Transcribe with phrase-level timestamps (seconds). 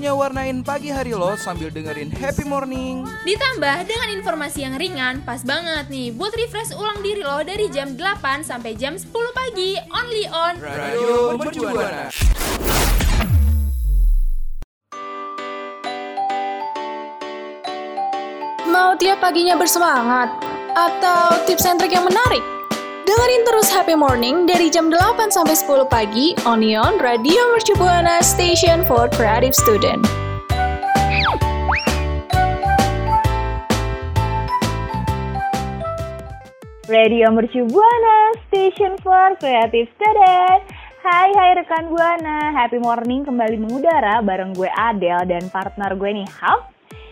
[0.00, 3.04] waktunya warnain pagi hari lo sambil dengerin happy morning.
[3.20, 7.92] Ditambah dengan informasi yang ringan, pas banget nih buat refresh ulang diri lo dari jam
[8.00, 12.08] 8 sampai jam 10 pagi, only on Radio Mercubuana.
[18.72, 20.32] Mau tiap paginya bersemangat?
[20.72, 22.59] Atau tips and trick yang menarik?
[23.10, 28.86] Dengerin terus Happy Morning dari jam 8 sampai 10 pagi Onion Radio Mercu Buana Station
[28.86, 30.06] for Creative Student.
[36.86, 40.62] Radio Mercu Buana, Station for Creative Student.
[41.02, 46.30] Hai hai rekan Buana, happy morning kembali mengudara bareng gue Adele dan partner gue nih
[46.38, 46.62] Ham.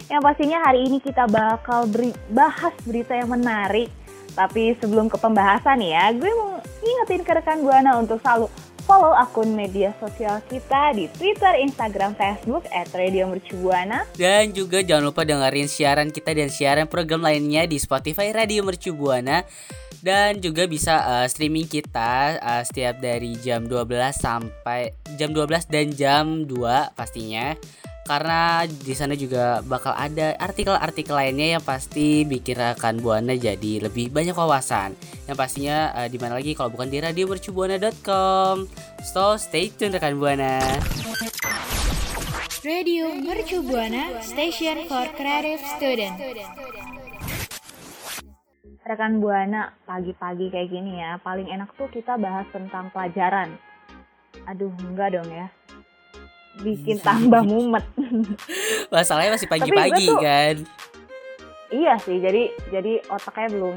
[0.06, 3.97] Yang pastinya hari ini kita bakal beri, bahas berita yang menarik.
[4.38, 8.46] Tapi sebelum ke pembahasan ya, gue mau ingetin ke rekan Buana untuk selalu
[8.86, 14.06] follow akun media sosial kita di Twitter, Instagram, Facebook at Radio Mercu Buana.
[14.14, 18.94] Dan juga jangan lupa dengerin siaran kita dan siaran program lainnya di Spotify Radio Mercu
[18.94, 19.42] Buana
[19.98, 25.86] dan juga bisa uh, streaming kita uh, setiap dari jam 12 sampai jam 12 dan
[25.92, 27.58] jam 2 pastinya.
[28.08, 34.08] Karena di sana juga bakal ada artikel-artikel lainnya yang pasti bikin rekan Buana jadi lebih
[34.08, 34.96] banyak wawasan.
[35.28, 38.64] Yang pastinya uh, di mana lagi kalau bukan di radiomercubuana.com.
[39.04, 40.56] So stay tune rekan Buana.
[42.64, 46.16] Radio Mercu Buana Station for Creative Student
[48.88, 53.60] Rekan Buana, pagi-pagi kayak gini ya, paling enak tuh kita bahas tentang pelajaran.
[54.48, 55.52] Aduh, enggak dong ya.
[56.58, 57.84] Bikin tambah mumet.
[58.94, 60.56] Masalahnya masih pagi-pagi tuh- kan.
[61.68, 63.76] iya sih, jadi jadi otaknya belum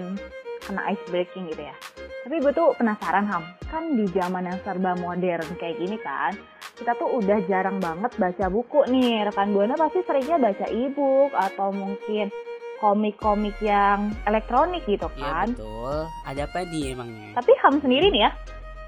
[0.61, 1.75] kena ice breaking gitu ya.
[2.21, 6.37] Tapi gue tuh penasaran Ham, kan di zaman yang serba modern kayak gini kan,
[6.77, 9.25] kita tuh udah jarang banget baca buku nih.
[9.25, 12.29] Rekan Buana pasti seringnya baca e-book atau mungkin
[12.77, 15.47] komik-komik yang elektronik gitu Iya kan.
[15.51, 15.97] betul.
[16.23, 17.29] Ada apa nih emangnya?
[17.35, 18.31] Tapi Ham sendiri nih ya,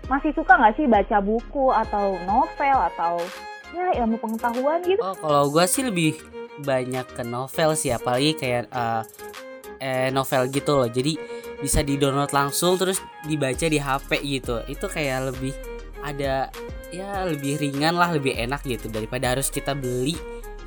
[0.08, 3.20] masih suka nggak sih baca buku atau novel atau
[3.74, 5.02] ya ilmu pengetahuan gitu?
[5.02, 6.14] Oh kalau gue sih lebih
[6.62, 9.02] banyak ke novel sih apalagi kayak eh,
[9.82, 10.88] eh novel gitu loh.
[10.88, 11.18] Jadi
[11.60, 14.62] bisa di download langsung terus dibaca di HP gitu.
[14.70, 15.54] Itu kayak lebih
[16.04, 16.52] ada
[16.94, 20.14] ya lebih ringan lah lebih enak gitu daripada harus kita beli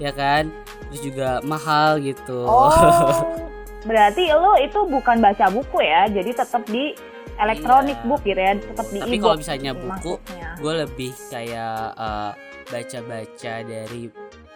[0.02, 0.50] ya kan.
[0.90, 2.46] Terus juga mahal gitu.
[2.46, 2.70] Oh,
[3.88, 6.90] berarti lo itu bukan baca buku ya, jadi tetap di
[7.38, 8.06] elektronik Iya.
[8.10, 10.12] book gitu ya, tetap di Tapi e-book kalau misalnya buku,
[10.58, 12.32] gue lebih kayak eh,
[12.66, 14.10] baca-baca dari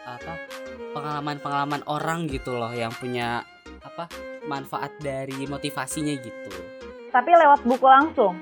[0.04, 0.34] apa
[0.92, 3.46] pengalaman-pengalaman orang gitu loh yang punya
[3.80, 4.10] apa
[4.44, 6.50] manfaat dari motivasinya gitu.
[7.10, 8.34] Tapi lewat buku langsung.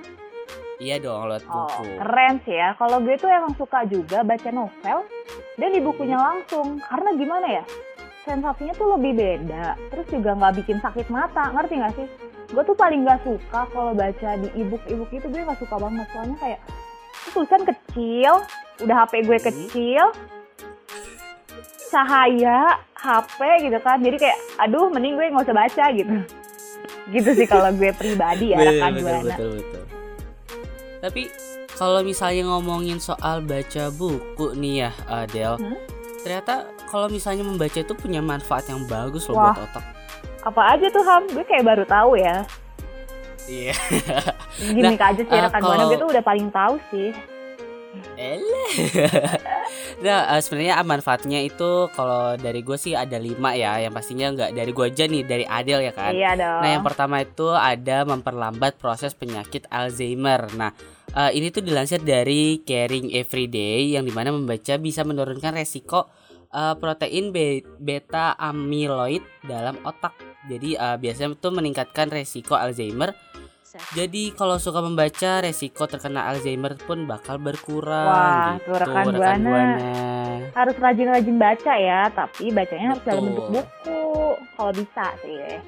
[0.79, 1.85] Iya dong lewat Oh, buku.
[1.99, 2.71] keren sih ya.
[2.79, 4.99] Kalau gue tuh emang suka juga baca novel
[5.59, 6.79] dan di bukunya langsung.
[6.79, 7.65] Karena gimana ya?
[8.23, 9.75] Sensasinya tuh lebih beda.
[9.91, 12.07] Terus juga nggak bikin sakit mata, ngerti nggak sih?
[12.49, 16.07] Gue tuh paling nggak suka kalau baca di e-book e-book itu gue nggak suka banget
[16.15, 16.61] soalnya kayak
[17.31, 18.33] tulisan kecil,
[18.81, 20.05] udah HP gue kecil,
[21.89, 22.59] cahaya
[22.95, 23.99] HP gitu kan.
[23.99, 26.15] Jadi kayak, aduh, mending gue nggak usah baca gitu.
[27.09, 29.23] Gitu sih kalau gue pribadi ya, Betul, rekan betul, Buana.
[29.25, 29.85] betul, betul.
[30.99, 31.23] Tapi
[31.73, 35.79] kalau misalnya ngomongin soal baca buku nih ya Adel, Hmm?
[36.21, 39.55] ternyata kalau misalnya membaca itu punya manfaat yang bagus loh Wah.
[39.55, 39.85] buat otak.
[40.43, 41.25] Apa aja tuh Ham?
[41.29, 42.43] Gue kayak baru tahu ya.
[43.49, 43.73] Iya.
[44.61, 47.11] Gini aja sih rekan Buana kalau- gue tuh udah paling tahu sih.
[49.99, 53.83] Nah, eh, sebenarnya manfaatnya itu kalau dari gue sih ada lima ya.
[53.83, 56.13] Yang pastinya nggak dari gue aja nih, dari Adel ya kan.
[56.15, 56.61] Iya dong.
[56.63, 60.47] Nah, yang pertama itu ada memperlambat proses penyakit Alzheimer.
[60.55, 60.71] Nah,
[61.11, 66.07] eh, ini tuh dilansir dari Caring Everyday yang di mana membaca bisa menurunkan resiko
[66.49, 70.15] eh, protein be- beta amyloid dalam otak.
[70.47, 73.13] Jadi eh, biasanya itu meningkatkan resiko Alzheimer.
[73.93, 78.09] Jadi kalau suka membaca, resiko terkena Alzheimer pun bakal berkurang.
[78.09, 79.69] Wah, gitu, tuh rekan Buana.
[80.57, 83.35] harus rajin-rajin baca ya, tapi bacanya harus dalam Betul.
[83.35, 84.03] bentuk buku
[84.57, 85.61] kalau bisa sih.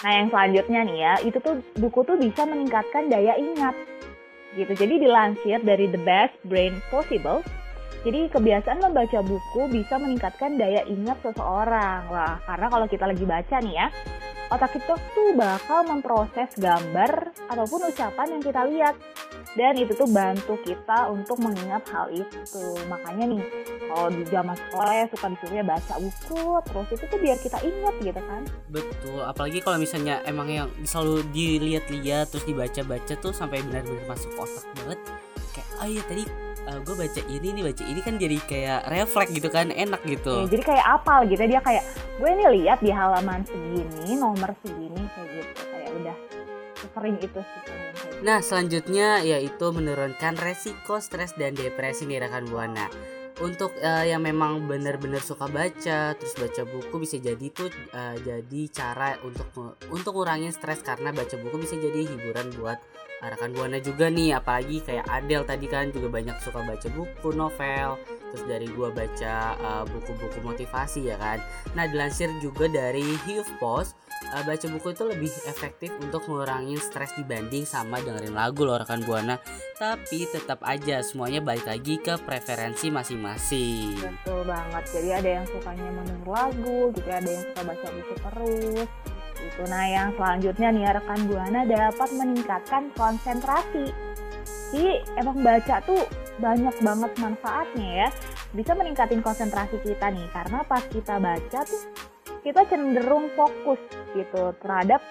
[0.00, 3.76] Nah, yang selanjutnya nih ya, itu tuh buku tuh bisa meningkatkan daya ingat.
[4.56, 4.72] Gitu.
[4.74, 7.44] Jadi dilansir dari The Best Brain Possible,
[8.00, 12.08] jadi kebiasaan membaca buku bisa meningkatkan daya ingat seseorang.
[12.08, 13.86] Wah, karena kalau kita lagi baca nih ya,
[14.50, 18.94] otak kita tuh bakal memproses gambar ataupun ucapan yang kita lihat.
[19.54, 22.62] Dan itu tuh bantu kita untuk mengingat hal itu.
[22.86, 23.42] Makanya nih,
[23.90, 27.58] kalau di zaman sekolah ya suka disuruh ya baca buku, terus itu tuh biar kita
[27.62, 28.42] ingat gitu kan.
[28.70, 34.66] Betul, apalagi kalau misalnya emang yang selalu dilihat-lihat terus dibaca-baca tuh sampai benar-benar masuk otak
[34.82, 34.98] banget.
[35.50, 36.49] Kayak, oh iya tadi
[36.84, 40.46] gue baca ini nih baca ini kan jadi kayak refleks gitu kan enak gitu.
[40.46, 41.84] Ya, jadi kayak apal gitu dia kayak
[42.20, 46.16] gue nih lihat di halaman segini nomor segini kayak gitu kayak udah
[46.94, 47.60] sering itu sih.
[48.20, 52.86] Nah selanjutnya yaitu menurunkan resiko stres dan depresi nih rekan buana.
[53.40, 58.60] Untuk eh, yang memang benar-benar suka baca, terus baca buku bisa jadi tuh eh, jadi
[58.68, 59.48] cara untuk
[59.88, 62.76] untuk ngurangin stres karena baca buku bisa jadi hiburan buat
[63.20, 64.36] eh, rekan buana juga nih.
[64.36, 68.00] Apalagi kayak Adele tadi kan juga banyak suka baca buku, novel,
[68.32, 71.38] terus dari gua baca eh, buku-buku motivasi ya kan.
[71.76, 77.64] Nah dilansir juga dari HuffPost uh, baca buku itu lebih efektif untuk ngurangin stres dibanding
[77.64, 79.40] sama dengerin lagu loh rekan buana
[79.80, 84.84] tapi tetap aja semuanya balik lagi ke preferensi masing-masing Betul banget.
[84.92, 88.88] Jadi ada yang sukanya mendengar lagu, gitu ada yang suka baca buku terus.
[89.40, 89.62] Gitu.
[89.66, 93.90] Nah, yang selanjutnya nih rekan Buana dapat meningkatkan konsentrasi.
[94.70, 96.06] Jadi emang baca tuh
[96.38, 98.08] banyak banget manfaatnya ya.
[98.54, 101.82] Bisa meningkatin konsentrasi kita nih karena pas kita baca tuh
[102.40, 103.80] kita cenderung fokus
[104.16, 105.02] gitu terhadap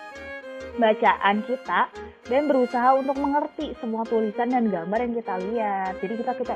[0.79, 1.91] bacaan kita
[2.31, 5.93] dan berusaha untuk mengerti semua tulisan dan gambar yang kita lihat.
[5.99, 6.55] Jadi kita kita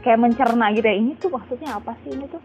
[0.00, 0.96] kayak mencerna gitu ya.
[0.96, 2.40] Ini tuh maksudnya apa sih ini tuh?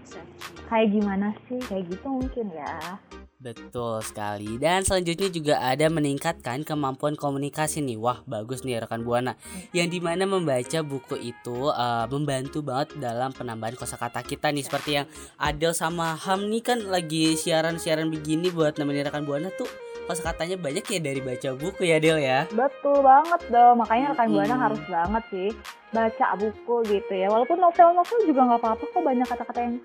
[0.68, 1.60] Kayak gimana sih?
[1.72, 3.00] Kayak gitu mungkin ya.
[3.46, 9.38] Betul sekali dan selanjutnya juga ada meningkatkan kemampuan komunikasi nih wah bagus nih rekan buana
[9.70, 14.98] yang di mana membaca buku itu uh, membantu banget dalam penambahan kosakata kita nih seperti
[14.98, 15.06] yang
[15.38, 19.70] Adel sama Ham nih kan lagi siaran-siaran begini buat nemenin rekan buana tuh
[20.10, 23.82] kosakatanya banyak ya dari baca buku ya Del ya Betul banget dong.
[23.82, 24.38] Makanya rekan Mm-mm.
[24.38, 25.50] Buana harus banget sih
[25.90, 27.28] baca buku gitu ya.
[27.34, 29.76] Walaupun novel-novel juga nggak apa-apa kok banyak kata-kata yang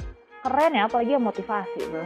[0.45, 2.05] keren ya, apalagi yang motivasi bro.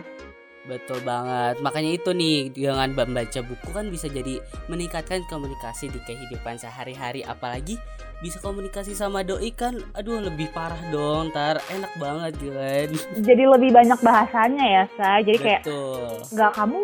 [0.64, 1.60] Betul banget.
[1.60, 7.76] Makanya itu nih dengan membaca buku kan bisa jadi meningkatkan komunikasi di kehidupan sehari-hari apalagi
[8.24, 12.88] bisa komunikasi sama doi kan aduh lebih parah dong ntar enak banget gitu kan
[13.20, 15.20] Jadi lebih banyak bahasanya ya, Sa.
[15.20, 16.78] Jadi kayak betul nggak kamu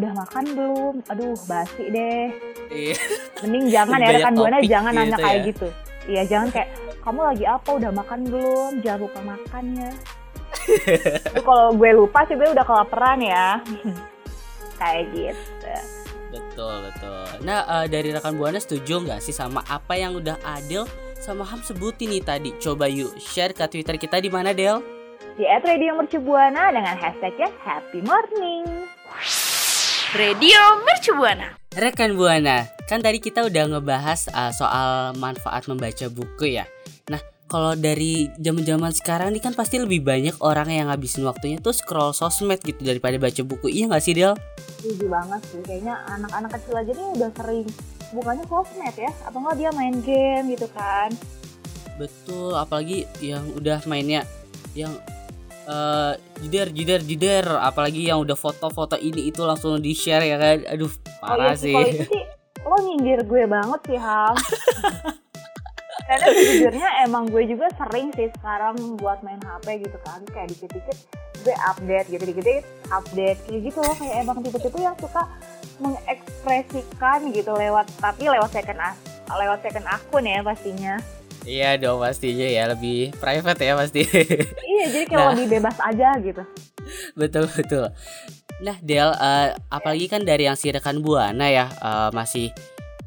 [0.00, 0.94] udah makan belum?
[1.12, 2.26] Aduh, basi deh.
[2.72, 2.96] iya
[3.44, 5.48] Mending jangan ya rekan Buana jangan nanya gitu kayak ya.
[5.52, 5.68] gitu.
[6.06, 6.68] Iya, jangan kayak
[7.04, 7.68] kamu lagi apa?
[7.76, 8.72] Udah makan belum?
[8.80, 9.90] Jangan lupa makan ya.
[11.46, 13.60] Kalau gue lupa sih gue udah kelaparan ya.
[14.76, 15.74] kayak gitu.
[16.26, 20.84] betul betul nah eh, dari rekan buana setuju nggak sih sama apa yang udah Adel
[21.16, 24.84] sama Ham sebutin nih tadi coba yuk share ke Twitter kita di mana Del
[25.36, 28.88] Di at Radio Mercu Buana dengan hashtagnya Happy Morning.
[30.16, 31.52] Radio Mercu Buana.
[31.76, 36.64] Rekan Buana, kan tadi kita udah ngebahas uh, soal manfaat membaca buku ya.
[37.46, 42.10] Kalau dari zaman-zaman sekarang nih kan pasti lebih banyak orang yang ngabisin waktunya tuh scroll
[42.10, 43.70] sosmed gitu daripada baca buku.
[43.70, 44.34] Iya nggak sih Del?
[44.82, 45.62] Setuju banget sih.
[45.62, 47.66] Kayaknya anak-anak kecil aja nih udah sering
[48.10, 51.14] bukannya sosmed ya, atau enggak dia main game gitu kan.
[51.94, 54.26] Betul, apalagi yang udah mainnya
[54.74, 54.90] yang
[55.66, 56.14] eh
[56.46, 60.92] jider jider jider apalagi yang udah foto-foto ini itu langsung di share ya kan aduh
[61.18, 62.22] parah iya sih Kalau itu sih
[62.62, 64.34] lo nyindir gue banget sih Ham.
[66.06, 70.22] Karena sejujurnya emang gue juga sering sih sekarang buat main HP gitu kan.
[70.30, 70.98] Kayak dikit-dikit
[71.42, 73.38] gue update gitu dikit-dikit update.
[73.44, 75.22] Kayak gitu loh kayak emang tipe-tipe yang suka
[75.76, 78.96] mengekspresikan gitu lewat tapi lewat second as
[79.28, 80.94] lewat second akun ya pastinya.
[81.42, 82.64] Iya dong pastinya ya.
[82.66, 84.02] Lebih private ya pasti.
[84.70, 85.30] Iya jadi kayak Nah.
[85.34, 86.42] lebih bebas aja gitu.
[87.14, 87.90] Betul betul.
[88.62, 92.50] Nah Del eh, apalagi kan dari yang si rekan buana ya eh, masih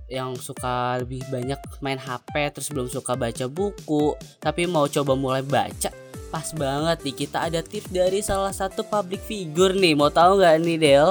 [0.09, 5.45] yang suka lebih banyak main HP terus belum suka baca buku tapi mau coba mulai
[5.45, 5.93] baca
[6.29, 7.15] pas banget nih.
[7.25, 9.97] Kita ada tips dari salah satu public figure nih.
[9.97, 11.07] Mau tahu nggak nih Del?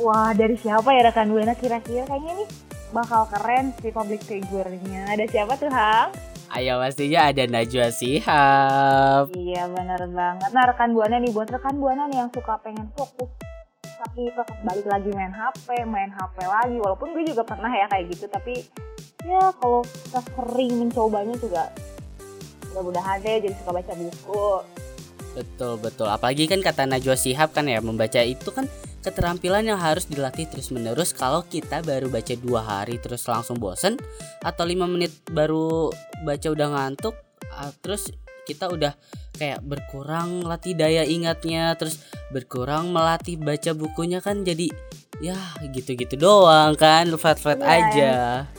[0.00, 2.48] Wah dari siapa ya rekan buana kira-kira kayaknya nih
[2.92, 5.12] bakal keren sih public figure-nya.
[5.12, 6.12] Ada siapa tuh Hang?
[6.52, 9.32] ayo pastinya ada Najwa Shihab.
[9.32, 10.50] Iya bener banget.
[10.52, 13.28] Nah rekan buana nih buat rekan buana nih yang suka pengen fokus
[14.02, 16.76] tapi tetap balik lagi main HP, main HP lagi.
[16.82, 18.66] Walaupun gue juga pernah ya kayak gitu, tapi
[19.22, 21.70] ya kalau kita sering mencobanya juga
[22.72, 24.46] mudah-mudahan deh jadi suka baca buku.
[25.32, 26.08] Betul betul.
[26.10, 28.66] Apalagi kan kata Najwa Shihab kan ya membaca itu kan
[29.02, 33.98] keterampilan yang harus dilatih terus menerus kalau kita baru baca dua hari terus langsung bosen
[34.46, 35.90] atau lima menit baru
[36.22, 37.18] baca udah ngantuk
[37.50, 38.14] ah, terus
[38.46, 38.94] kita udah
[39.42, 41.98] kayak berkurang latih daya ingatnya terus
[42.30, 44.70] berkurang melatih baca bukunya kan jadi
[45.18, 45.34] ya
[45.66, 48.12] gitu-gitu doang kan flat-flat Iya, aja.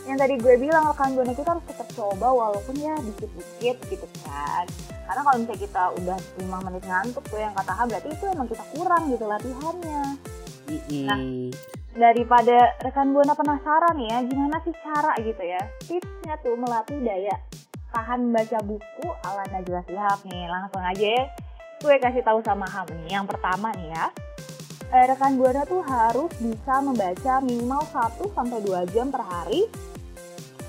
[0.03, 4.67] yang tadi gue bilang rekan buana kita harus tetap coba walaupun ya dikit-dikit gitu kan.
[5.07, 8.47] Karena kalau misalnya kita udah 5 menit ngantuk tuh yang kata Ha berarti itu emang
[8.47, 10.03] kita kurang gitu latihannya.
[10.63, 11.03] Mm-mm.
[11.03, 11.19] Nah,
[11.93, 17.35] daripada rekan buana penasaran ya gimana sih cara gitu ya tipsnya tuh melatih daya
[17.93, 21.23] tahan baca buku ala Najwa Shihab nih langsung aja ya.
[21.79, 24.05] Gue kasih tahu sama Ham nih yang pertama nih ya.
[24.93, 29.69] Eh, rekan buana tuh harus bisa membaca minimal 1 sampai 2 jam per hari.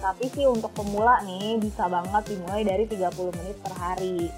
[0.00, 4.28] Tapi sih untuk pemula nih bisa banget dimulai dari 30 menit per hari.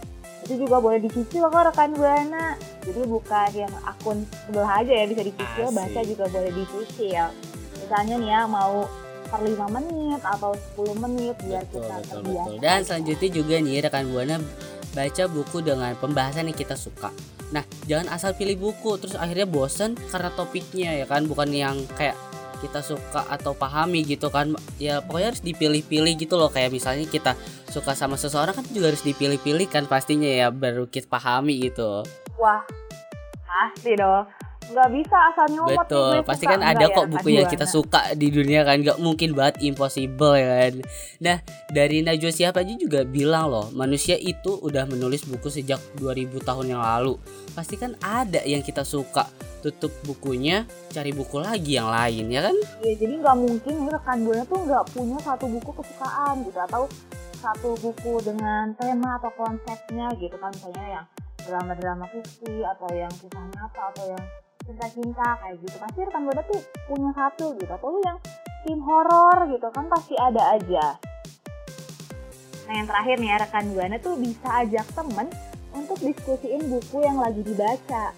[0.47, 2.55] Itu juga boleh dicicil kok rekan buana.
[2.87, 7.26] Jadi bukan yang akun sebelah aja ya bisa dicicil baca juga boleh dicicil.
[7.83, 8.87] Misalnya nih ya mau
[9.26, 12.49] per 5 menit atau 10 menit biar betul kita betul terbiasa.
[12.49, 12.62] betul.
[12.62, 14.37] Dan selanjutnya juga nih rekan buana
[14.97, 17.12] baca buku dengan pembahasan yang kita suka.
[17.52, 22.16] Nah jangan asal pilih buku terus akhirnya bosen karena topiknya ya kan bukan yang kayak
[22.56, 24.56] kita suka atau pahami gitu kan.
[24.80, 26.49] Ya pokoknya harus dipilih-pilih gitu loh.
[26.49, 27.37] Kayak misalnya kita
[27.68, 32.00] suka sama seseorang kan juga harus dipilih-pilih kan pastinya ya baru kita pahami gitu.
[32.40, 32.64] Wah
[33.47, 36.52] pasti dong nggak bisa asal nyomot nih, betul gue pasti suka.
[36.52, 40.35] kan ada ya, kok buku yang kita suka di dunia kan nggak mungkin banget impossible
[40.35, 40.75] ya kan.
[41.23, 41.37] Nah
[41.70, 46.66] dari Najwa Shihab aja juga bilang loh manusia itu udah menulis buku sejak 2000 tahun
[46.76, 47.18] yang lalu.
[47.54, 49.30] Pasti kan ada yang kita suka
[49.62, 50.62] tutup bukunya
[50.94, 52.56] cari buku lagi yang lain ya kan?
[52.82, 56.82] Ya, jadi nggak mungkin nih rekan buana tuh nggak punya satu buku kesukaan gitu atau
[57.37, 61.06] satu buku dengan tema atau konsepnya gitu kan misalnya yang
[61.46, 64.25] drama-drama fiksi atau yang kisah nyata atau yang
[64.66, 68.18] cinta-cinta kayak gitu pasti rekan buana tuh punya satu gitu atau yang
[68.66, 70.87] tim horor gitu kan pasti ada aja
[72.66, 75.26] nah yang terakhir nih ya rekan buana tuh bisa ajak temen
[75.70, 78.11] untuk diskusiin buku yang lagi dibaca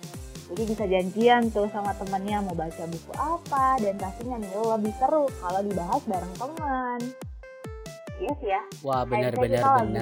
[0.48, 5.28] jadi bisa janjian tuh sama temennya mau baca buku apa dan pastinya nih lebih seru
[5.44, 7.00] kalau dibahas bareng teman.
[8.16, 8.62] Iya sih ya.
[8.80, 9.52] wah Kayak- benar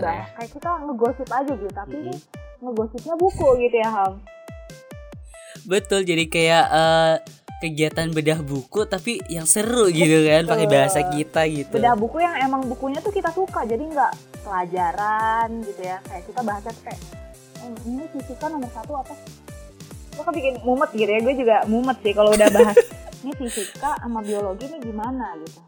[0.07, 2.63] ya Kayak kita ngegosip aja gitu, tapi ini Mm-mm.
[2.63, 4.13] ngegosipnya buku gitu ya Ham.
[5.65, 7.15] Betul jadi kayak eh,
[7.57, 12.37] kegiatan bedah buku tapi yang seru gitu kan pakai bahasa kita gitu Bedah buku yang
[12.45, 14.13] emang bukunya tuh kita suka, jadi nggak
[14.45, 15.97] pelajaran gitu ya.
[16.05, 17.01] Kayak kita bahasnya tuh kayak
[17.65, 19.15] "Eh, ini fisika nomor satu apa?
[20.13, 22.77] Gue kan bikin mumet gitu ya, gue juga mumet sih kalau udah bahas
[23.25, 25.61] ini fisika sama biologi nih gimana gitu.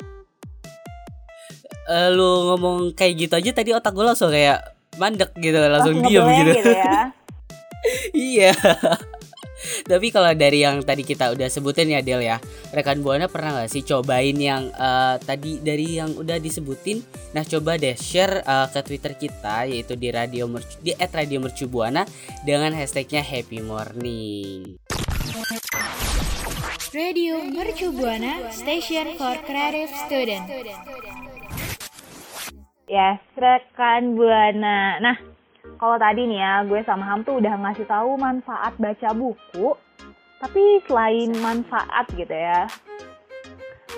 [1.88, 4.60] Eh, lu ngomong kayak gitu aja tadi otak gue langsung kayak
[5.00, 7.00] mandek gitu langsung diem ngeblank gitu, gitu ya.
[8.36, 8.52] iya
[9.88, 12.36] tapi kalau dari yang tadi kita udah sebutin ya Del ya
[12.76, 17.00] rekan buana pernah nggak sih cobain yang eh, tadi dari yang udah disebutin
[17.32, 22.04] nah coba deh share eh, ke twitter kita yaitu di radio mercu di @radiomercubuana
[22.44, 24.76] dengan hashtagnya happy morning
[26.88, 30.48] Radio Mercu Buana Station for Creative Student.
[32.88, 34.96] Ya, rekan Buana.
[34.96, 35.20] Nah,
[35.78, 39.78] kalau tadi nih ya, gue sama Ham tuh udah ngasih tahu manfaat baca buku.
[40.38, 42.70] Tapi selain manfaat gitu ya,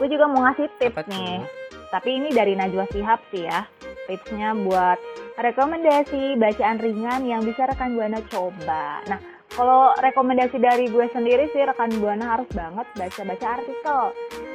[0.00, 1.44] gue juga mau ngasih tips Apa nih.
[1.92, 3.68] Tapi ini dari Najwa Shihab sih ya.
[4.08, 4.96] Tipsnya buat
[5.37, 9.04] rekomendasi bacaan ringan yang bisa rekan Buana coba.
[9.04, 9.20] Nah,
[9.52, 14.02] kalau rekomendasi dari gue sendiri sih rekan Buana harus banget baca-baca artikel.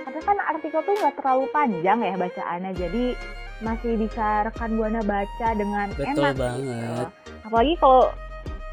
[0.09, 3.05] Karena kan artikel tuh nggak terlalu panjang ya bacaannya, jadi
[3.63, 7.03] masih bisa rekan Buana baca dengan betul enak banget gitu.
[7.45, 8.03] Apalagi kalau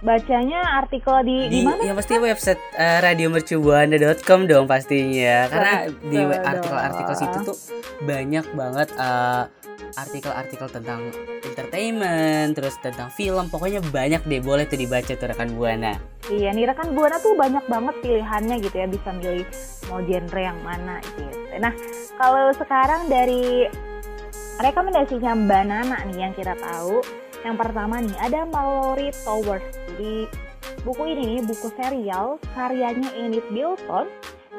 [0.03, 1.81] bacanya artikel di di, di mana?
[1.87, 7.57] yang pasti website uh, radiomercubuana.com dong pastinya karena di Betul artikel-artikel situ tuh
[8.03, 9.47] banyak banget uh,
[9.95, 11.07] artikel-artikel tentang
[11.47, 15.95] entertainment terus tentang film pokoknya banyak deh boleh tuh dibaca tuh rekan buana
[16.31, 19.43] Iya, nih rekan Buana tuh banyak banget pilihannya gitu ya, bisa milih
[19.91, 21.35] mau genre yang mana gitu.
[21.59, 21.75] Nah,
[22.15, 23.67] kalau sekarang dari
[24.61, 27.01] rekomendasinya Mbak Nana nih yang kita tahu,
[27.47, 29.65] yang pertama nih ada Mallory Towers.
[29.89, 30.29] Jadi
[30.85, 34.11] buku ini nih buku serial karyanya Enid Bilton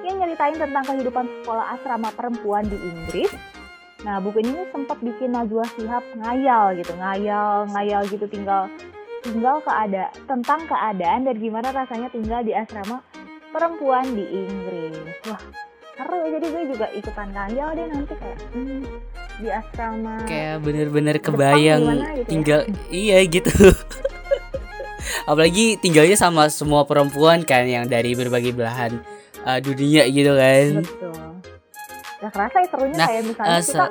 [0.02, 3.32] yang nyeritain tentang kehidupan sekolah asrama perempuan di Inggris.
[4.04, 8.68] Nah, buku ini sempat bikin Najwa Shihab ngayal gitu, ngayal, ngayal gitu tinggal
[9.24, 13.00] tinggal keada tentang keadaan dan gimana rasanya tinggal di asrama
[13.56, 15.00] perempuan di Inggris.
[15.32, 15.40] Wah,
[15.96, 18.84] seru ya jadi gue juga ikutan ngayal deh nanti kayak hmm,
[19.42, 20.24] di asrama.
[20.30, 22.30] kayak bener-bener kebayang gimana gitu ya?
[22.30, 22.60] tinggal
[22.94, 23.50] iya gitu
[25.30, 29.00] apalagi tinggalnya sama semua perempuan kan yang dari berbagai belahan
[29.44, 30.84] uh, dunia gitu kan.
[30.84, 31.16] Betul.
[32.24, 33.86] Nah kerasa ya serunya Nah, kayak misalnya eh, kita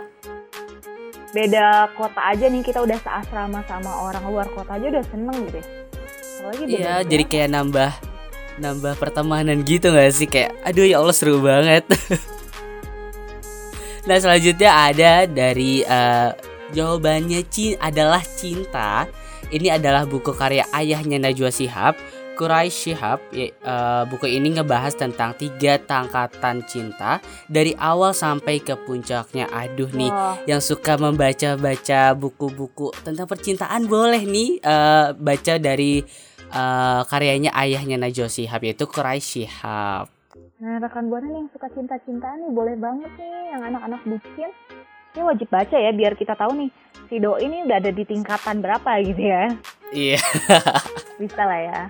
[1.32, 5.58] beda kota aja nih kita udah seasrama sama orang luar kota aja udah seneng gitu
[5.60, 5.66] ya.
[6.42, 7.90] Apalagi Iya, jadi kayak nambah
[8.60, 11.84] nambah pertemanan gitu gak sih kayak aduh ya Allah seru banget.
[14.06, 16.30] nah, selanjutnya ada dari eh,
[16.72, 19.06] jawabannya Ci adalah cinta.
[19.52, 22.00] Ini adalah buku karya ayahnya Najwa Shihab,
[22.40, 23.20] Quraish Shihab.
[23.36, 23.52] Eh,
[24.08, 27.20] buku ini ngebahas tentang tiga tangkatan cinta
[27.52, 29.52] dari awal sampai ke puncaknya.
[29.52, 36.00] Aduh nih, Wah, yang suka membaca-baca buku-buku tentang percintaan boleh nih eh, baca dari
[36.48, 40.21] eh, karyanya ayahnya Najwa Shihab yaitu Quraish Shihab.
[40.62, 44.50] Nah rekan buana nih yang suka cinta-cintaan nih boleh banget nih yang anak-anak bucin.
[45.10, 46.70] Ini wajib baca ya biar kita tahu nih
[47.10, 49.50] si doi ini udah ada di tingkatan berapa gitu ya.
[49.90, 50.22] Iya.
[51.20, 51.80] Bisa lah ya.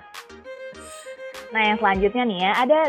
[1.52, 2.80] Nah yang selanjutnya nih ya ada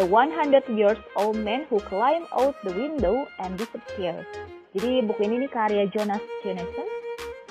[0.00, 4.24] The 100 Years Old Man Who Climbed Out the Window and Disappeared.
[4.72, 6.88] Jadi buku ini nih karya Jonas Jonasson.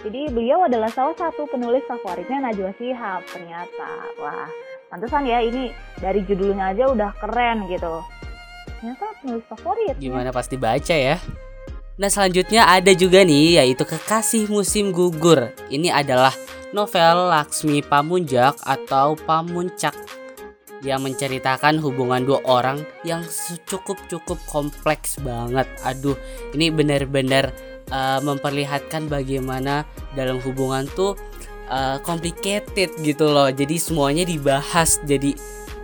[0.01, 3.89] Jadi beliau adalah salah satu penulis favoritnya Najwa Shihab ternyata.
[4.21, 4.49] Wah,
[4.89, 8.03] pantesan ya ini dari judulnya aja udah keren gitu.
[8.79, 9.95] Ternyata penulis favorit.
[9.97, 11.17] Gimana pasti baca ya.
[11.95, 15.55] Nah selanjutnya ada juga nih yaitu Kekasih Musim Gugur.
[15.71, 16.35] Ini adalah
[16.75, 19.95] novel Laksmi Pamunjak atau Pamuncak
[20.83, 23.23] yang menceritakan hubungan dua orang yang
[23.65, 25.65] cukup-cukup kompleks banget.
[25.87, 26.19] Aduh,
[26.51, 27.55] ini benar-benar
[27.89, 31.17] uh, memperlihatkan bagaimana dalam hubungan tuh
[31.69, 33.49] uh, complicated gitu loh.
[33.49, 35.01] Jadi semuanya dibahas.
[35.03, 35.35] Jadi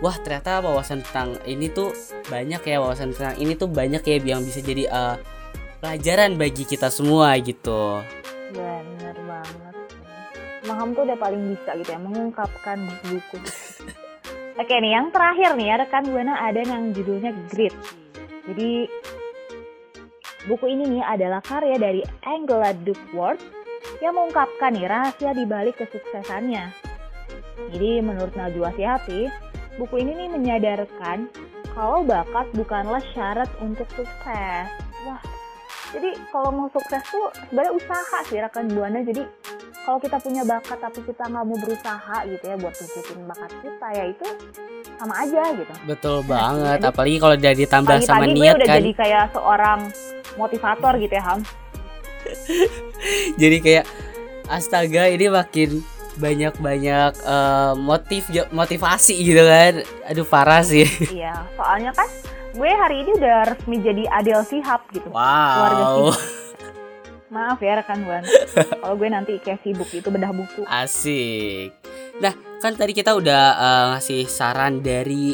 [0.02, 1.94] wah ternyata wawasan tentang ini tuh
[2.26, 5.16] banyak ya wawasan tentang ini tuh banyak ya yang bisa jadi uh,
[5.78, 8.02] pelajaran bagi kita semua gitu.
[8.54, 9.74] Bener banget.
[10.66, 13.38] Maham tuh udah paling bisa gitu ya mengungkapkan buku.
[14.60, 17.74] Oke nih yang terakhir nih ya rekan buana ada yang judulnya Grit.
[18.46, 18.86] Jadi
[20.50, 23.61] buku ini nih adalah karya dari Angela Duckworth
[24.02, 26.74] yang mengungkapkan nih rahasia di balik kesuksesannya.
[27.70, 29.30] Jadi menurut Najwa Shihab sih,
[29.78, 31.30] buku ini nih menyadarkan
[31.70, 34.66] kalau bakat bukanlah syarat untuk sukses.
[35.02, 35.22] Wah,
[35.90, 39.00] jadi kalau mau sukses tuh sebenarnya usaha sih rekan buana.
[39.00, 39.22] Jadi
[39.82, 43.86] kalau kita punya bakat tapi kita nggak mau berusaha gitu ya buat tunjukin bakat kita
[43.92, 44.26] ya itu
[44.94, 45.72] sama aja gitu.
[45.86, 46.78] Betul banget.
[46.78, 48.76] jadi- Apalagi kalau udah ditambah sama Pagi-pagi gue niat udah kan.
[48.78, 49.80] jadi kayak seorang
[50.34, 51.40] motivator gitu ya Ham.
[53.40, 53.84] jadi kayak
[54.46, 55.80] astaga ini makin
[56.12, 60.84] banyak-banyak eh, motif motivasi gitu kan aduh parah sih
[61.16, 62.04] iya, soalnya kan
[62.52, 65.08] gue hari ini udah resmi jadi Adel Sihab gitu.
[65.08, 66.20] Keluarga wow sibuk.
[67.32, 68.28] Maaf ya rekan buana.
[68.76, 70.68] kalau gue nanti kayak sibuk itu bedah buku.
[70.68, 71.72] asik
[72.20, 75.32] nah kan tadi kita udah eh, ngasih saran dari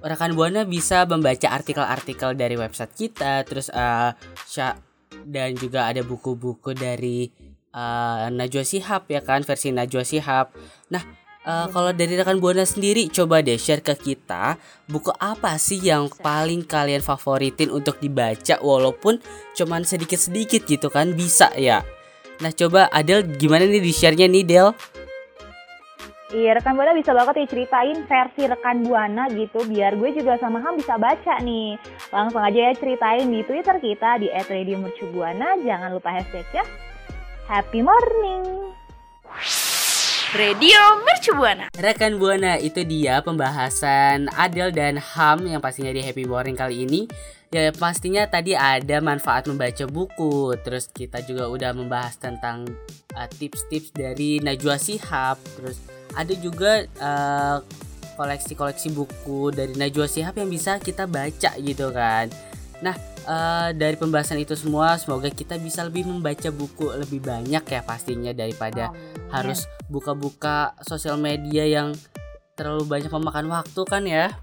[0.00, 3.68] rekan buana bisa membaca artikel-artikel dari website kita terus
[4.44, 4.76] sya-
[5.26, 7.28] dan juga ada buku-buku dari
[7.72, 9.42] eh, Najwa Shihab ya kan?
[9.42, 10.52] Versi Najwa Shihab.
[10.92, 11.02] Nah
[11.44, 16.08] eh, kalau dari rekan buana sendiri coba deh share ke kita buku apa sih yang
[16.08, 19.18] paling kalian favoritin untuk dibaca walaupun
[19.56, 21.16] cuman sedikit-sedikit gitu kan?
[21.16, 21.82] Bisa ya?
[22.42, 24.68] Nah coba Adel gimana nih di share-nya nih Del?
[26.34, 30.58] Iya rekan buana bisa banget nih ceritain versi rekan buana gitu biar gue juga sama
[30.66, 31.78] Ham bisa baca nih.
[32.10, 35.62] Langsung aja ya ceritain di Twitter kita di @radiomercubuana.
[35.62, 36.66] Jangan lupa hashtagnya
[37.46, 38.74] Happy Morning.
[40.34, 41.70] Radio Mercubuana.
[41.78, 47.06] Rekan Buana itu dia pembahasan Adel dan Ham yang pastinya di Happy Morning kali ini
[47.54, 52.66] Ya pastinya tadi ada manfaat membaca buku Terus kita juga udah membahas tentang
[53.14, 55.78] uh, tips-tips dari Najwa Shihab Terus
[56.14, 57.58] ada juga uh,
[58.14, 62.30] koleksi-koleksi buku dari Najwa Shihab yang bisa kita baca gitu kan
[62.84, 67.80] Nah uh, dari pembahasan itu semua semoga kita bisa lebih membaca buku lebih banyak ya
[67.80, 68.92] pastinya daripada
[69.32, 71.96] harus buka-buka sosial media yang
[72.54, 74.36] terlalu banyak memakan waktu kan ya.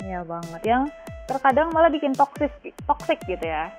[0.00, 0.82] Iya banget yang
[1.28, 2.52] terkadang malah bikin toxic
[2.86, 3.74] toxic gitu ya.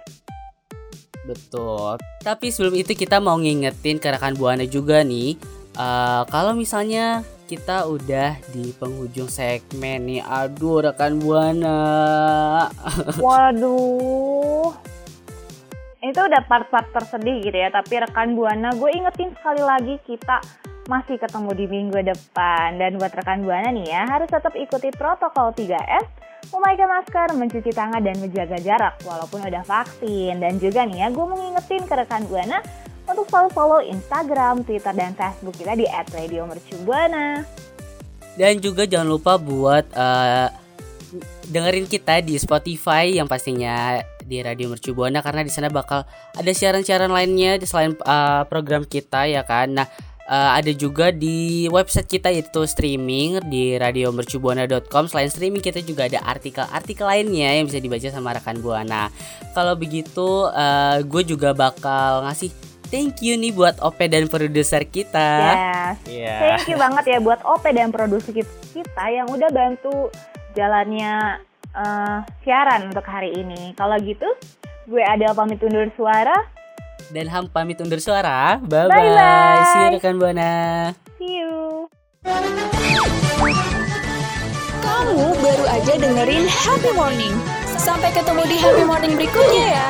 [1.23, 2.01] Betul.
[2.25, 5.37] Tapi sebelum itu kita mau ngingetin ke rekan Buana juga nih.
[5.75, 11.83] Eh, kalau misalnya kita udah di penghujung segmen nih, aduh rekan Buana.
[13.19, 14.71] Waduh.
[15.99, 20.39] Itu udah part-part tersedih gitu ya, tapi rekan Buana gue ingetin sekali lagi kita
[20.87, 22.79] masih ketemu di minggu depan.
[22.79, 26.07] Dan buat rekan Buana nih ya, harus tetap ikuti protokol 3S,
[26.55, 30.39] memakai masker, mencuci tangan, dan menjaga jarak walaupun udah vaksin.
[30.39, 32.63] Dan juga nih ya, gue mau ngingetin ke rekan Buana
[33.11, 37.43] untuk selalu follow Instagram, Twitter, dan Facebook kita di @radiomercubuana.
[38.39, 40.47] Dan juga jangan lupa buat eh,
[41.51, 46.07] dengerin kita di Spotify yang pastinya di Radio Mercu Buana karena di sana bakal
[46.39, 49.75] ada siaran-siaran lainnya selain uh, program kita ya kan.
[49.75, 49.87] Nah,
[50.31, 55.11] uh, ada juga di website kita yaitu streaming di radiomercubuana.com.
[55.11, 59.11] Selain streaming kita juga ada artikel-artikel lainnya yang bisa dibaca sama rekan Buana.
[59.51, 65.29] Kalau begitu uh, gue juga bakal ngasih thank you nih buat Ope dan produser kita.
[65.55, 65.95] Yes.
[66.05, 66.35] Iya.
[66.37, 70.11] Thank you banget ya buat OP dan produser kita yang udah bantu
[70.53, 71.39] jalannya
[71.73, 73.71] eh, siaran untuk hari ini.
[73.79, 74.27] Kalau gitu,
[74.85, 76.35] gue Adel pamit undur suara.
[77.09, 78.59] Dan Ham pamit undur suara.
[78.61, 78.93] Bye bye.
[78.93, 79.63] Bye-bye.
[79.65, 80.51] See you rekan Buana.
[81.17, 81.87] See you.
[84.85, 87.33] Kamu baru aja dengerin Happy Morning.
[87.81, 89.89] Sampai ketemu di Happy Morning berikutnya ya.